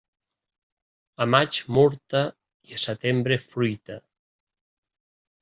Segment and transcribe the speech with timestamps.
[1.25, 2.21] A maig murta,
[2.73, 4.01] i a setembre fruita.